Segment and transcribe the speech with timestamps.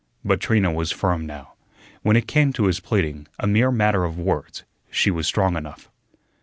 [0.25, 1.53] But Trina was firm now.
[2.01, 5.91] When it came to his pleading a mere matter of words she was strong enough.